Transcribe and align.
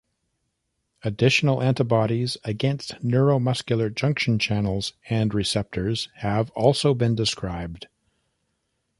Additional 1.03 1.61
antibodies 1.61 2.35
against 2.43 2.95
neuromuscular 3.03 3.93
junction 3.93 4.39
channels 4.39 4.93
and 5.11 5.31
receptors 5.31 6.09
have 6.15 6.49
also 6.55 6.95
been 6.95 7.13
described. 7.13 7.85